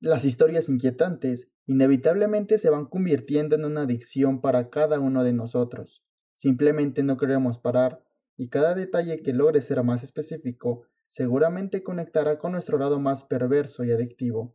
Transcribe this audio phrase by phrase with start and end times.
[0.00, 6.04] Las historias inquietantes inevitablemente se van convirtiendo en una adicción para cada uno de nosotros.
[6.34, 8.04] Simplemente no queremos parar
[8.36, 13.84] y cada detalle que logre ser más específico seguramente conectará con nuestro lado más perverso
[13.84, 14.54] y adictivo.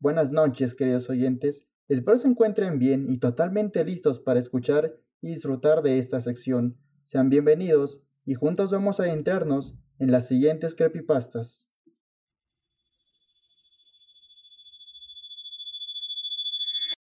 [0.00, 1.68] Buenas noches, queridos oyentes.
[1.86, 6.76] Espero se encuentren bien y totalmente listos para escuchar y disfrutar de esta sección.
[7.04, 11.71] Sean bienvenidos y juntos vamos a adentrarnos en las siguientes creepypastas.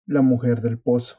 [0.09, 1.17] La mujer del pozo.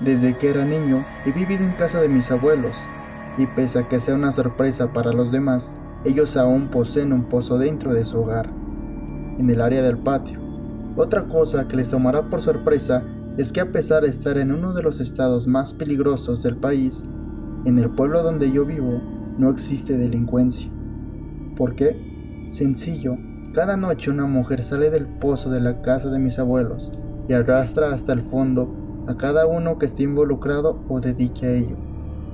[0.00, 2.88] Desde que era niño he vivido en casa de mis abuelos,
[3.36, 7.58] y pese a que sea una sorpresa para los demás, ellos aún poseen un pozo
[7.58, 8.48] dentro de su hogar,
[9.38, 10.40] en el área del patio.
[10.96, 13.04] Otra cosa que les tomará por sorpresa
[13.36, 17.04] es que a pesar de estar en uno de los estados más peligrosos del país,
[17.66, 19.02] en el pueblo donde yo vivo
[19.36, 20.70] no existe delincuencia.
[21.54, 22.46] ¿Por qué?
[22.48, 23.18] Sencillo,
[23.52, 26.90] cada noche una mujer sale del pozo de la casa de mis abuelos
[27.28, 28.68] y arrastra hasta el fondo
[29.06, 31.76] a cada uno que esté involucrado o dedique a ello.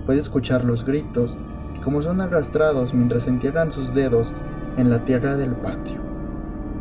[0.06, 1.38] Puede escuchar los gritos
[1.77, 4.34] y cómo son arrastrados mientras entierran sus dedos
[4.77, 6.00] en la tierra del patio.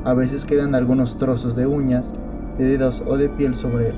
[0.06, 2.14] A veces quedan algunos trozos de uñas,
[2.58, 3.96] de dedos o de piel sobre él,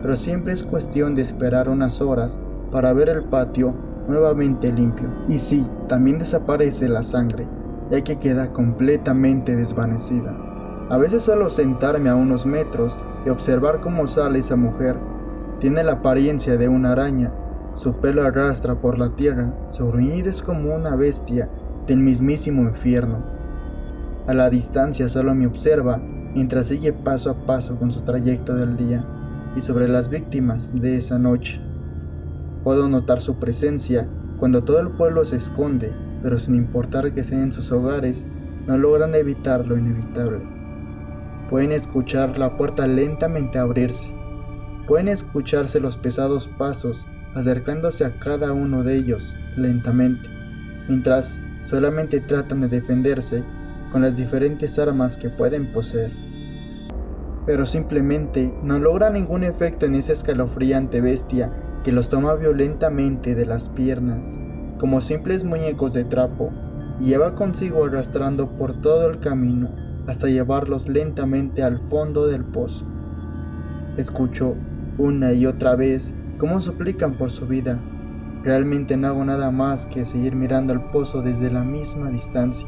[0.00, 2.38] pero siempre es cuestión de esperar unas horas
[2.70, 3.74] para ver el patio
[4.08, 5.12] nuevamente limpio.
[5.28, 7.46] Y sí, también desaparece la sangre,
[7.90, 10.36] ya que queda completamente desvanecida.
[10.88, 14.96] A veces suelo sentarme a unos metros y observar cómo sale esa mujer.
[15.60, 17.32] Tiene la apariencia de una araña,
[17.74, 21.48] su pelo arrastra por la tierra, su gruñido es como una bestia
[21.86, 23.24] del mismísimo infierno.
[24.26, 25.98] A la distancia solo me observa
[26.34, 29.04] mientras sigue paso a paso con su trayecto del día
[29.56, 31.60] y sobre las víctimas de esa noche.
[32.62, 37.40] Puedo notar su presencia cuando todo el pueblo se esconde, pero sin importar que estén
[37.40, 38.26] en sus hogares,
[38.66, 40.61] no logran evitar lo inevitable.
[41.52, 44.10] Pueden escuchar la puerta lentamente abrirse.
[44.86, 50.30] Pueden escucharse los pesados pasos acercándose a cada uno de ellos lentamente,
[50.88, 53.44] mientras solamente tratan de defenderse
[53.92, 56.10] con las diferentes armas que pueden poseer.
[57.44, 61.52] Pero simplemente no logra ningún efecto en esa escalofriante bestia
[61.84, 64.40] que los toma violentamente de las piernas,
[64.78, 66.50] como simples muñecos de trapo,
[66.98, 72.84] y lleva consigo arrastrando por todo el camino hasta llevarlos lentamente al fondo del pozo.
[73.96, 74.56] Escucho
[74.98, 77.78] una y otra vez cómo suplican por su vida.
[78.42, 82.66] Realmente no hago nada más que seguir mirando el pozo desde la misma distancia,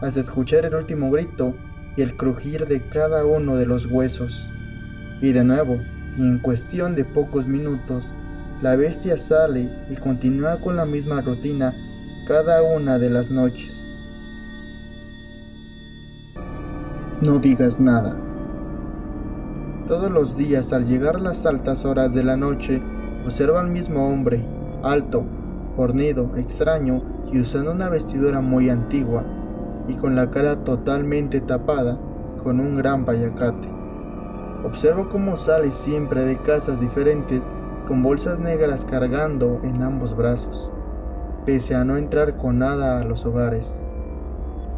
[0.00, 1.54] hasta escuchar el último grito
[1.96, 4.50] y el crujir de cada uno de los huesos.
[5.20, 5.78] Y de nuevo,
[6.16, 8.06] y en cuestión de pocos minutos,
[8.62, 11.74] la bestia sale y continúa con la misma rutina
[12.26, 13.87] cada una de las noches.
[17.20, 18.16] No digas nada.
[19.88, 22.80] Todos los días al llegar las altas horas de la noche,
[23.24, 24.44] observa al mismo hombre,
[24.84, 25.24] alto,
[25.74, 27.02] fornido, extraño
[27.32, 29.24] y usando una vestidura muy antigua
[29.88, 31.98] y con la cara totalmente tapada
[32.44, 33.68] con un gran payacate.
[34.64, 37.50] Observo cómo sale siempre de casas diferentes
[37.88, 40.70] con bolsas negras cargando en ambos brazos,
[41.44, 43.84] pese a no entrar con nada a los hogares.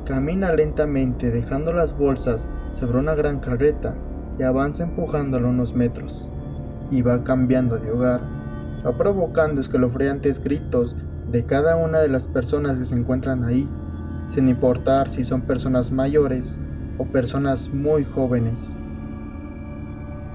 [0.04, 3.96] Camina lentamente dejando las bolsas sobre una gran carreta
[4.38, 6.30] y avanza empujándolo unos metros,
[6.90, 8.22] y va cambiando de hogar,
[8.84, 10.96] va provocando escalofriantes gritos
[11.28, 13.68] de cada una de las personas que se encuentran ahí,
[14.26, 16.58] sin importar si son personas mayores
[16.98, 18.78] o personas muy jóvenes.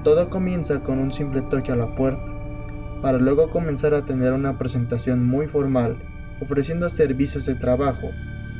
[0.03, 2.31] Todo comienza con un simple toque a la puerta
[3.01, 5.97] para luego comenzar a tener una presentación muy formal,
[6.41, 8.09] ofreciendo servicios de trabajo,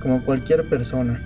[0.06, 1.20] como cualquier persona.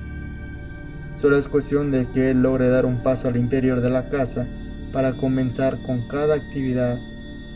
[1.17, 4.47] Solo es cuestión de que él logre dar un paso al interior de la casa
[4.93, 6.97] para comenzar con cada actividad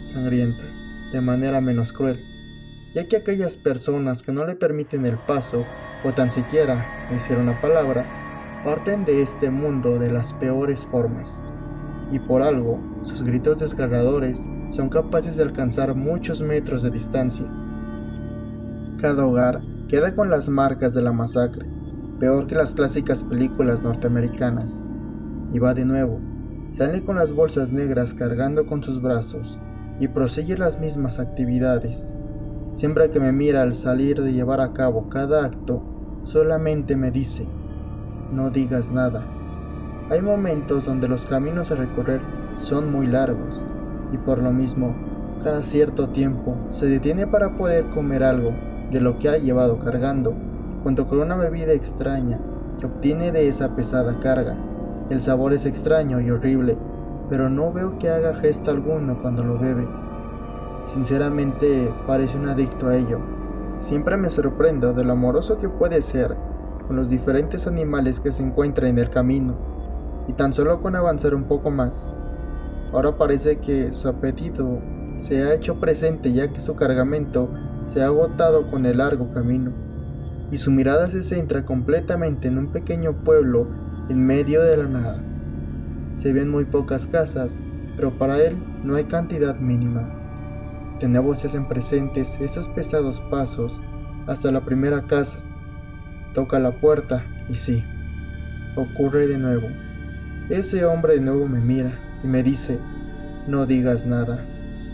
[0.02, 0.66] sangrienta,
[1.14, 2.20] de manera menos cruel,
[2.94, 5.66] ya que aquellas personas que no le permiten el paso,
[6.04, 8.06] o tan siquiera decir una palabra,
[8.66, 11.46] parten de este mundo de las peores formas
[12.12, 17.46] y por algo sus gritos desgarradores son capaces de alcanzar muchos metros de distancia.
[19.00, 19.62] Cada hogar
[19.94, 21.68] queda con las marcas de la masacre,
[22.20, 24.88] peor que las clásicas películas norteamericanas.
[25.54, 26.20] Y va de nuevo,
[26.72, 29.60] sale con las bolsas negras cargando con sus brazos
[30.00, 32.16] y prosigue las mismas actividades.
[32.74, 35.84] Siempre que me mira al salir de llevar a cabo cada acto,
[36.24, 37.48] solamente me dice,
[38.32, 39.24] no digas nada.
[40.10, 42.20] Hay momentos donde los caminos a recorrer
[42.56, 43.64] son muy largos
[44.12, 44.96] y por lo mismo,
[45.44, 50.34] cada cierto tiempo se detiene para poder comer algo de lo que ha llevado cargando,
[50.84, 52.40] junto con una bebida extraña
[52.80, 54.56] que obtiene de esa pesada carga.
[55.10, 56.78] El sabor es extraño y horrible,
[57.30, 59.88] pero no veo que haga gesto alguno cuando lo bebe.
[60.86, 63.20] Sinceramente parece un adicto a ello.
[63.80, 66.38] Siempre me sorprendo de lo amoroso que puede ser
[66.88, 69.56] con los diferentes animales que se encuentran en el camino,
[70.28, 72.14] y tan solo con avanzar un poco más.
[72.92, 74.80] Ahora parece que su apetito
[75.18, 77.50] se ha hecho presente ya que su cargamento
[77.86, 79.72] se ha agotado con el largo camino,
[80.52, 83.68] y su mirada se centra completamente en un pequeño pueblo
[84.10, 85.24] en medio de la nada.
[86.16, 87.60] Se ven muy pocas casas,
[87.96, 90.20] pero para él no hay cantidad mínima.
[91.00, 93.82] De nuevo se hacen presentes esos pesados pasos
[94.28, 95.40] hasta la primera casa.
[96.34, 97.84] Toca la puerta y sí,
[98.76, 99.68] ocurre de nuevo.
[100.50, 102.80] Ese hombre de nuevo me mira y me dice,
[103.48, 104.46] no digas nada.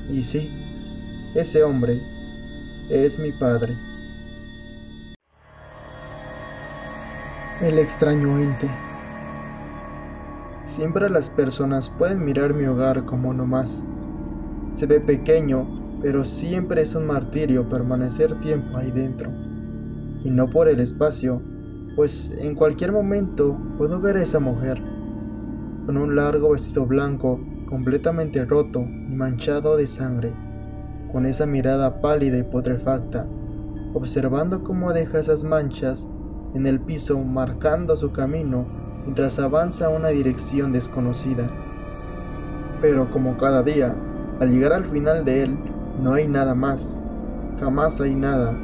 [0.09, 0.50] Y sí,
[1.35, 2.01] ese hombre
[2.89, 3.77] es mi padre.
[7.62, 8.69] El extraño ente.
[10.63, 13.86] Siempre las personas pueden mirar mi hogar como uno más.
[14.71, 19.31] Se ve pequeño, pero siempre es un martirio permanecer tiempo ahí dentro.
[20.24, 21.42] Y no por el espacio,
[21.95, 24.81] pues en cualquier momento puedo ver a esa mujer,
[25.85, 30.33] con un largo vestido blanco completamente roto y manchado de sangre,
[31.11, 33.25] con esa mirada pálida y putrefacta,
[33.94, 36.09] observando cómo deja esas manchas
[36.53, 38.65] en el piso marcando su camino
[39.03, 41.50] mientras avanza a una dirección desconocida.
[42.81, 43.95] Pero como cada día,
[44.39, 45.57] al llegar al final de él,
[46.01, 47.03] no hay nada más.
[47.59, 48.56] Jamás hay nada.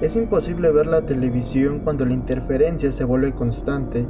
[0.00, 4.06] Es imposible ver la televisión cuando la interferencia se vuelve constante,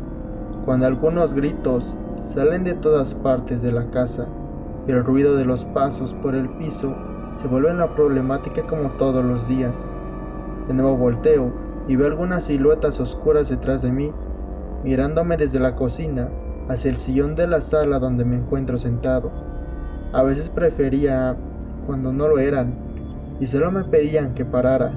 [0.64, 4.28] cuando algunos gritos salen de todas partes de la casa
[4.86, 6.94] y el ruido de los pasos por el piso
[7.32, 9.94] se vuelve la problemática como todos los días.
[10.66, 11.52] De nuevo volteo
[11.86, 14.12] y veo algunas siluetas oscuras detrás de mí,
[14.84, 16.28] mirándome desde la cocina
[16.68, 19.30] hacia el sillón de la sala donde me encuentro sentado.
[20.12, 21.36] A veces prefería
[21.86, 22.74] cuando no lo eran
[23.38, 24.92] y solo me pedían que parara,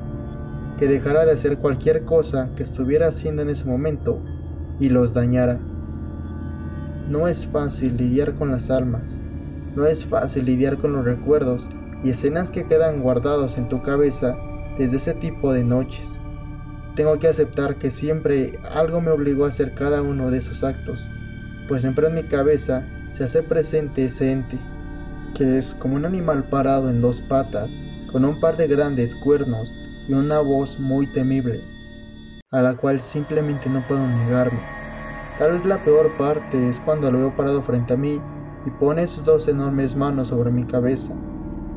[0.77, 4.19] que dejara de hacer cualquier cosa que estuviera haciendo en ese momento
[4.80, 5.59] y los dañara.
[7.07, 9.24] No es fácil lidiar con las almas,
[9.75, 11.69] no es fácil lidiar con los recuerdos
[12.03, 14.38] y escenas que quedan guardados en tu cabeza
[14.77, 16.19] desde ese tipo de noches.
[16.95, 21.09] Tengo que aceptar que siempre algo me obligó a hacer cada uno de esos actos,
[21.67, 24.59] pues siempre en mi cabeza se hace presente ese ente,
[25.35, 27.71] que es como un animal parado en dos patas,
[28.11, 29.75] con un par de grandes cuernos
[30.07, 31.61] y una voz muy temible,
[32.51, 34.59] a la cual simplemente no puedo negarme.
[35.39, 38.21] Tal vez la peor parte es cuando lo veo parado frente a mí
[38.65, 41.17] y pone sus dos enormes manos sobre mi cabeza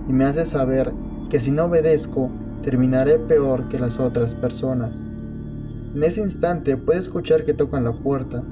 [0.08, 0.92] y me hace saber
[1.30, 2.30] que si no obedezco
[2.62, 5.06] terminaré peor que las otras personas.
[5.94, 8.42] En ese instante puede escuchar que tocan la puerta.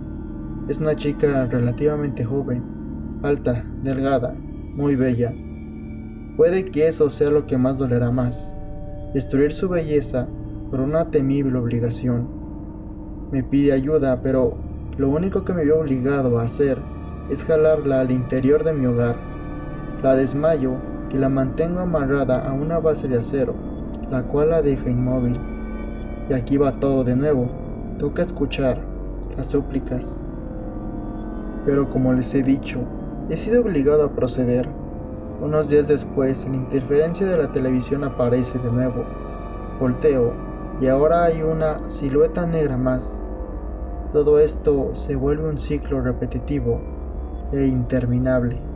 [0.68, 2.62] Es una chica relativamente joven,
[3.22, 4.34] alta, delgada,
[4.74, 5.32] muy bella.
[6.36, 8.56] Puede que eso sea lo que más dolerá más,
[9.12, 10.26] destruir su belleza
[10.70, 12.28] por una temible obligación.
[13.30, 14.56] Me pide ayuda, pero
[14.96, 16.78] lo único que me veo obligado a hacer
[17.30, 19.16] es jalarla al interior de mi hogar.
[20.02, 20.76] La desmayo
[21.14, 23.54] y la mantengo amarrada a una base de acero,
[24.10, 25.38] la cual la deja inmóvil.
[26.28, 27.48] Y aquí va todo de nuevo.
[27.98, 28.78] Toca escuchar
[29.36, 30.24] las súplicas.
[31.64, 32.80] Pero como les he dicho,
[33.30, 34.68] he sido obligado a proceder.
[35.40, 39.04] Unos días después, la interferencia de la televisión aparece de nuevo.
[39.78, 40.32] Volteo
[40.80, 43.24] y ahora hay una silueta negra más.
[44.12, 46.80] Todo esto se vuelve un ciclo repetitivo
[47.52, 48.73] e interminable.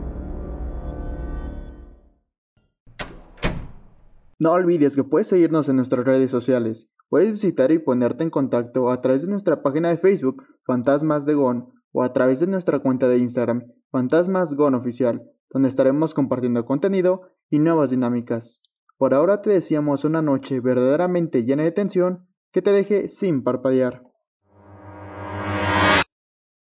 [4.41, 6.89] No olvides que puedes seguirnos en nuestras redes sociales.
[7.09, 11.33] Puedes visitar y ponerte en contacto a través de nuestra página de Facebook, Fantasmas de
[11.33, 17.23] Gon, o a través de nuestra cuenta de Instagram, Fantasmas Oficial, donde estaremos compartiendo contenido
[17.49, 18.63] y nuevas dinámicas.
[18.97, 24.08] Por ahora te deseamos una noche verdaderamente llena de tensión que te deje sin parpadear.